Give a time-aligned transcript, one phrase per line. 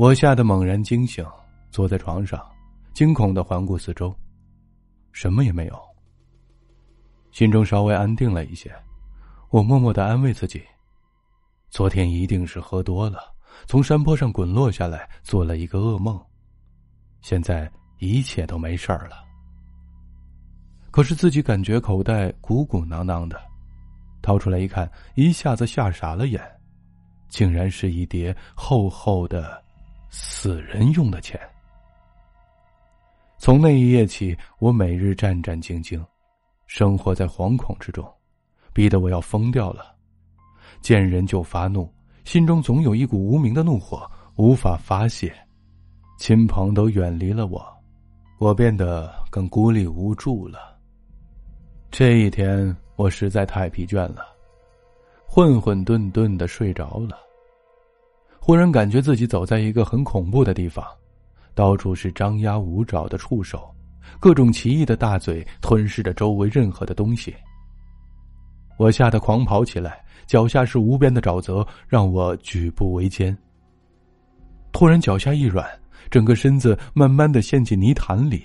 [0.00, 1.22] 我吓得猛然惊醒，
[1.70, 2.42] 坐在床上，
[2.94, 4.16] 惊恐的环顾四周，
[5.12, 5.78] 什么也没有。
[7.32, 8.74] 心中稍微安定了一些，
[9.50, 10.62] 我默默的安慰自己：
[11.68, 13.30] 昨天一定是喝多了，
[13.66, 16.18] 从山坡上滚落下来，做了一个噩梦。
[17.20, 19.22] 现在一切都没事儿了。
[20.90, 23.38] 可是自己感觉口袋鼓鼓囊囊的，
[24.22, 26.40] 掏出来一看，一下子吓傻了眼，
[27.28, 29.62] 竟然是一叠厚厚的
[30.10, 31.40] 死人用的钱。
[33.38, 36.04] 从那一夜起，我每日战战兢兢。
[36.66, 38.06] 生活在惶恐之中，
[38.72, 39.94] 逼得我要疯掉了。
[40.80, 41.92] 见人就发怒，
[42.24, 45.34] 心中总有一股无名的怒火，无法发泄。
[46.18, 47.66] 亲朋都远离了我，
[48.38, 50.78] 我变得更孤立无助了。
[51.90, 54.24] 这一天，我实在太疲倦了，
[55.26, 57.18] 混混沌沌的睡着了。
[58.40, 60.84] 忽然感觉自己走在一个很恐怖的地方，
[61.54, 63.72] 到处是张牙舞爪的触手。
[64.18, 67.32] 各种奇异的大嘴吞噬着周围任何的东西，
[68.76, 73.36] 我吓得狂跑起来，脚下是无边的沼泽，让我举步维艰。
[74.72, 75.64] 突然脚下一软，
[76.10, 78.42] 整个身子慢慢的陷进泥潭里，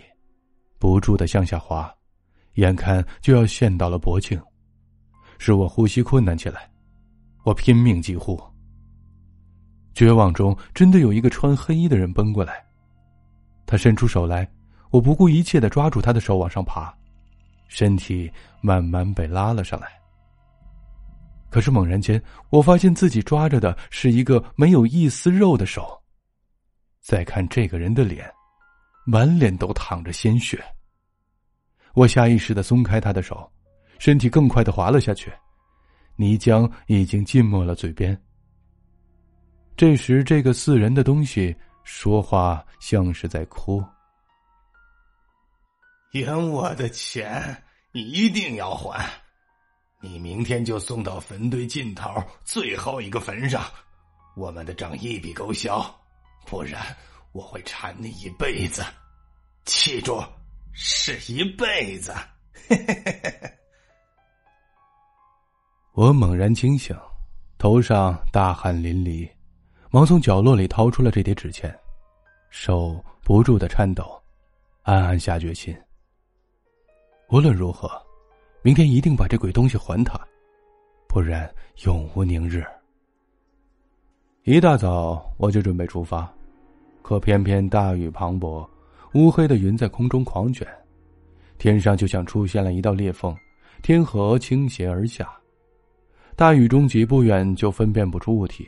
[0.77, 1.91] 不住的向下滑，
[2.55, 4.39] 眼看就要陷到了脖颈，
[5.39, 6.69] 使我呼吸困难起来。
[7.43, 8.39] 我拼命疾呼，
[9.95, 12.63] 绝望中真的有一个穿黑衣的人奔过来，
[13.65, 14.47] 他伸出手来。
[14.91, 16.93] 我不顾一切的抓住他的手往上爬，
[17.67, 19.87] 身体慢慢被拉了上来。
[21.49, 26.01] 可是猛然间，我发现自己抓着的是一个没有一丝肉的手。
[27.01, 28.29] 再看这个人的脸，
[29.05, 30.63] 满脸都淌着鲜血。
[31.93, 33.49] 我下意识的松开他的手，
[33.97, 35.31] 身体更快的滑了下去，
[36.15, 38.17] 泥浆已经浸没了嘴边。
[39.77, 43.83] 这时，这个似人的东西说话像是在哭。
[46.13, 47.61] 赢我的钱，
[47.91, 49.05] 你一定要还！
[49.99, 52.09] 你明天就送到坟堆尽头
[52.45, 53.65] 最后一个坟上，
[54.37, 55.83] 我们的账一笔勾销，
[56.45, 56.81] 不然
[57.33, 58.81] 我会缠你一辈子。
[59.65, 60.23] 记住，
[60.71, 62.15] 是一辈子。
[65.91, 66.95] 我猛然惊醒，
[67.57, 69.29] 头上大汗淋漓，
[69.95, 71.73] 忙从角落里掏出了这叠纸钱，
[72.49, 74.21] 手不住的颤抖，
[74.81, 75.73] 暗暗下决心。
[77.29, 77.89] 无论如何，
[78.61, 80.19] 明天一定把这鬼东西还他，
[81.07, 81.49] 不然
[81.85, 82.61] 永无宁日。
[84.43, 86.29] 一大早我就准备出发，
[87.01, 88.67] 可偏偏大雨磅礴，
[89.13, 90.67] 乌黑的云在空中狂卷，
[91.57, 93.33] 天上就像出现了一道裂缝，
[93.81, 95.33] 天河倾斜而下。
[96.35, 98.67] 大雨中几步远就分辨不出物体，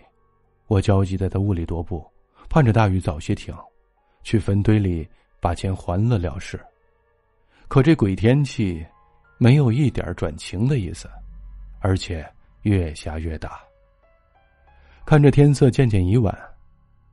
[0.68, 2.06] 我焦急的在雾里踱步，
[2.50, 3.56] 盼着大雨早些停，
[4.24, 5.08] 去坟堆里
[5.40, 6.60] 把钱还了了事。
[7.70, 8.86] 可这鬼天气，
[9.38, 11.10] 没有一点转晴的意思，
[11.80, 12.26] 而且
[12.64, 13.60] 越下越大。
[15.06, 16.38] 看着天色渐渐已晚，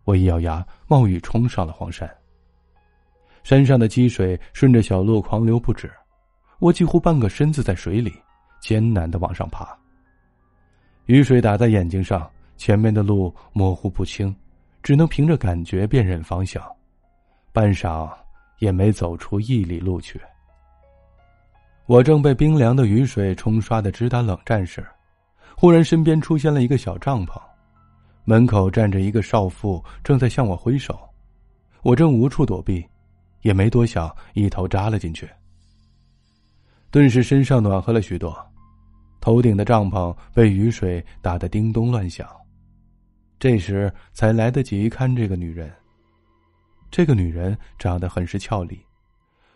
[0.03, 2.09] 我一咬牙，冒雨冲上了黄山。
[3.45, 5.89] 山上的积水顺着小路狂流不止，
[6.59, 8.13] 我几乎半个身子在水里，
[8.61, 9.79] 艰难的往上爬。
[11.07, 14.35] 雨水打在眼睛上，前面的路模糊不清，
[14.83, 16.65] 只能凭着感觉辨认方向，
[17.53, 18.11] 半晌
[18.59, 20.21] 也没走出一里路去。
[21.87, 24.87] 我正被冰凉的雨水冲刷的直打冷战时，
[25.57, 27.39] 忽然身边出现了一个小帐篷，
[28.25, 30.99] 门口站着一个少妇，正在向我挥手。
[31.83, 32.83] 我正无处躲避，
[33.43, 35.29] 也没多想，一头扎了进去。
[36.91, 38.35] 顿时身上暖和了许多，
[39.21, 42.27] 头顶的帐篷被雨水打得叮咚乱响。
[43.45, 45.71] 这时才来得及看这个女人。
[46.91, 48.83] 这个女人长得很是俏丽，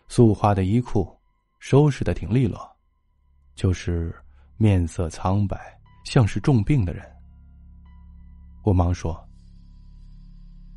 [0.07, 1.11] 素花的衣裤。
[1.57, 2.71] 收拾的挺利落，
[3.55, 4.15] 就是
[4.57, 5.57] 面色苍白，
[6.05, 7.03] 像是重病的人。
[8.61, 9.27] 我忙说：“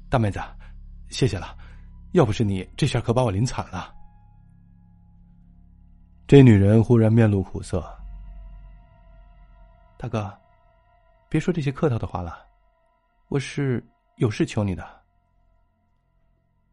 [0.09, 0.41] 大妹子，
[1.11, 1.55] 谢谢了，
[2.13, 3.95] 要不是你，这下可把我淋惨了。”
[6.27, 7.85] 这女人忽然面露苦涩
[10.01, 10.33] ：“大哥，
[11.29, 12.45] 别说这些客套的话了，
[13.33, 13.83] 我是
[14.17, 14.87] 有事求你的。”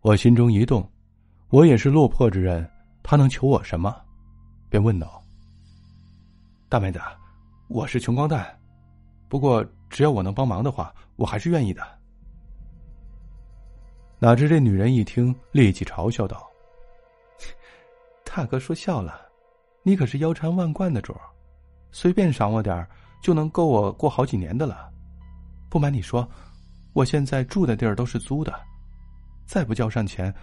[0.03, 0.85] 我心中一动，
[1.51, 2.69] 我也是落魄之人。
[3.01, 3.95] 他能求我什么？
[4.69, 5.23] 便问道
[6.67, 6.99] ：“大妹子，
[7.69, 8.59] 我是穷光蛋，
[9.29, 11.81] 不过只要我能帮忙的话，我还是愿意的。”
[14.19, 16.45] 哪知这女人一听，立即嘲笑道
[18.25, 19.21] ：“大哥说笑了，
[19.81, 21.15] 你可是腰缠万贯的主，
[21.89, 22.89] 随便赏我点儿
[23.21, 24.91] 就能够我过好几年的了。
[25.69, 26.27] 不瞒你说，
[26.93, 28.53] 我现在住的地儿都是租的，
[29.45, 30.33] 再不交上钱，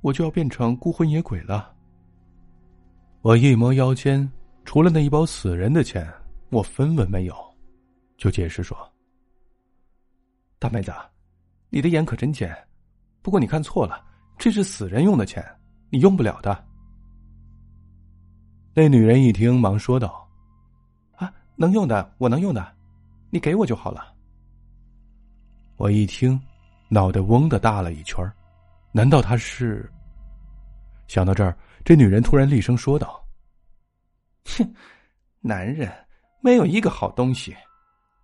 [0.00, 1.74] 我就要变成孤魂野鬼了。
[3.22, 4.30] 我一摸腰间，
[4.64, 6.12] 除了那一包死人的钱，
[6.50, 7.34] 我分文没有，
[8.16, 8.76] 就解释说
[10.58, 10.92] ：“大妹子，
[11.70, 12.52] 你的眼可真尖，
[13.22, 14.04] 不过你看错了，
[14.36, 15.44] 这是死人用的钱，
[15.88, 16.64] 你用不了的。”
[18.74, 20.28] 那女人一听，忙说道
[21.16, 22.74] ：“啊，能用的，我能用的，
[23.30, 24.11] 你给我就好了。”
[25.76, 26.40] 我一听，
[26.88, 28.24] 脑袋嗡的大了一圈
[28.92, 29.90] 难道他是？
[31.08, 33.22] 想到这儿，这女人突然厉声说道
[34.44, 34.74] ：“哼，
[35.40, 35.90] 男人
[36.40, 37.54] 没有一个好东西，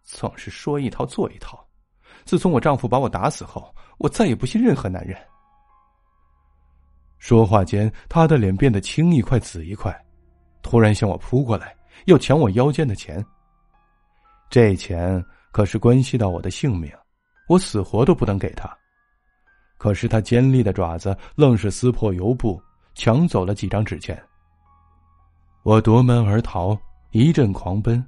[0.05, 1.67] 总是说一套做一套。
[2.25, 5.19] 自从我丈夫把我打死后，我再也不信任何男人。”
[7.19, 9.93] 说话间，她的脸变得青一块紫一块，
[10.63, 13.25] 突然向我扑过来，要抢我腰间的钱。
[14.49, 16.91] 这钱可是关系到我的性命。
[17.49, 18.71] 我死活都不能给他，
[19.79, 22.63] 可是他尖利的爪子愣是撕破油布，
[22.95, 24.23] 抢走了几张纸钱。
[25.63, 26.79] 我夺门而逃，
[27.11, 28.05] 一阵狂奔，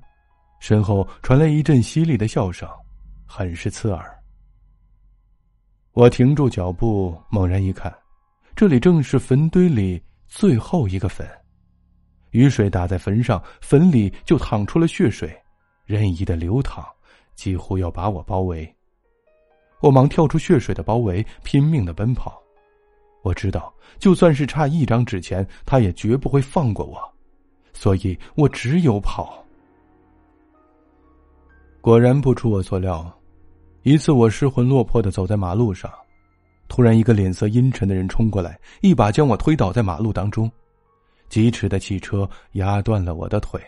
[0.61, 2.69] 身后传来一阵犀利的笑声，
[3.27, 4.17] 很是刺耳。
[5.93, 7.93] 我停住脚步，猛然一看，
[8.55, 11.27] 这里正是坟堆里最后一个坟，
[12.31, 15.35] 雨水打在坟上，坟里就淌出了血水，
[15.87, 16.85] 任意的流淌，
[17.35, 18.73] 几乎要把我包围。
[19.81, 22.41] 我忙跳出血水的包围，拼命的奔跑。
[23.23, 26.99] 我知道，就算是差一张纸钱，他也绝不会放过我，
[27.73, 29.45] 所以我只有跑。
[31.81, 33.11] 果然不出我所料，
[33.83, 35.91] 一次我失魂落魄的走在马路上，
[36.69, 40.51] 突然一个脸色阴沉的人冲过来，一把将我推倒在马路当中，
[41.29, 43.61] 疾驰的汽车压断了我的腿。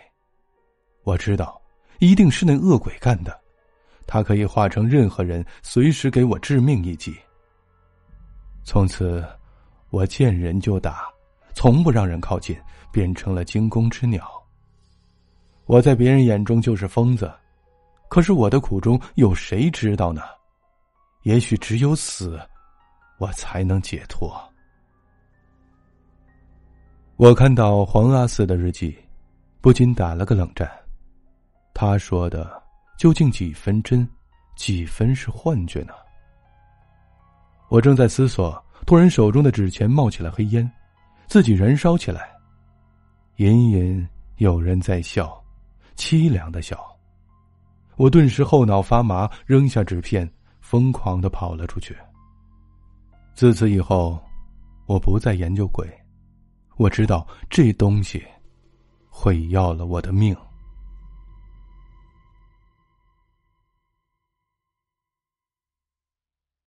[1.04, 1.60] 我知道，
[1.98, 3.41] 一定是那恶鬼干的。
[4.06, 7.16] 他可以化成任何人，随时给我致命一击。
[8.64, 9.24] 从此，
[9.90, 11.08] 我见人就打，
[11.54, 12.56] 从不让人靠近，
[12.92, 14.30] 变成了惊弓之鸟。
[15.66, 17.32] 我在别人眼中就是疯子，
[18.08, 20.22] 可是我的苦衷有谁知道呢？
[21.22, 22.40] 也许只有死，
[23.18, 24.32] 我才能解脱。
[27.16, 28.96] 我看到黄阿四的日记，
[29.60, 30.70] 不禁打了个冷战。
[31.74, 32.61] 他说的。
[33.02, 34.08] 究竟几分真，
[34.54, 35.92] 几分是幻觉呢？
[37.68, 40.70] 我正在思索，突然手中的纸钱冒起了黑烟，
[41.26, 42.30] 自己燃烧起来，
[43.38, 45.36] 隐隐有人在笑，
[45.96, 46.78] 凄凉的笑。
[47.96, 51.96] 我顿时后脑发麻，扔下纸片，疯狂的跑了出去。
[53.34, 54.16] 自此以后，
[54.86, 55.84] 我不再研究鬼，
[56.76, 58.24] 我知道这东西
[59.10, 60.36] 会要了我的命。